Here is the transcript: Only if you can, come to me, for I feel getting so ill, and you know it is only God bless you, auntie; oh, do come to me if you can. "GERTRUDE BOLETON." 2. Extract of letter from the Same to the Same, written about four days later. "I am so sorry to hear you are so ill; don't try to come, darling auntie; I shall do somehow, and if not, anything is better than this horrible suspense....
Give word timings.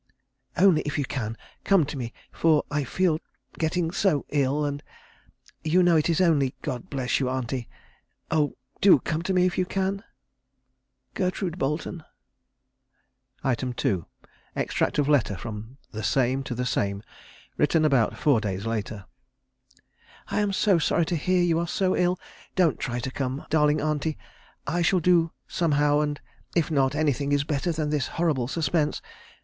Only 0.57 0.81
if 0.81 0.97
you 0.97 1.05
can, 1.05 1.37
come 1.63 1.85
to 1.85 1.95
me, 1.95 2.11
for 2.31 2.63
I 2.71 2.83
feel 2.85 3.19
getting 3.59 3.91
so 3.91 4.25
ill, 4.29 4.65
and 4.65 4.81
you 5.63 5.83
know 5.83 5.95
it 5.95 6.09
is 6.09 6.19
only 6.19 6.55
God 6.63 6.89
bless 6.89 7.19
you, 7.19 7.29
auntie; 7.29 7.69
oh, 8.31 8.57
do 8.81 8.97
come 8.97 9.21
to 9.21 9.31
me 9.31 9.45
if 9.45 9.59
you 9.59 9.65
can. 9.67 10.03
"GERTRUDE 11.13 11.59
BOLETON." 11.59 12.03
2. 13.45 14.05
Extract 14.55 14.97
of 14.97 15.07
letter 15.07 15.37
from 15.37 15.77
the 15.91 16.01
Same 16.01 16.41
to 16.45 16.55
the 16.55 16.65
Same, 16.65 17.03
written 17.57 17.85
about 17.85 18.17
four 18.17 18.41
days 18.41 18.65
later. 18.65 19.05
"I 20.29 20.39
am 20.39 20.51
so 20.51 20.79
sorry 20.79 21.05
to 21.05 21.15
hear 21.15 21.43
you 21.43 21.59
are 21.59 21.67
so 21.67 21.95
ill; 21.95 22.19
don't 22.55 22.79
try 22.79 22.97
to 22.97 23.11
come, 23.11 23.45
darling 23.51 23.79
auntie; 23.81 24.17
I 24.65 24.81
shall 24.81 24.99
do 24.99 25.31
somehow, 25.47 25.99
and 25.99 26.19
if 26.55 26.71
not, 26.71 26.95
anything 26.95 27.31
is 27.31 27.43
better 27.43 27.71
than 27.71 27.91
this 27.91 28.07
horrible 28.17 28.47
suspense.... 28.47 28.99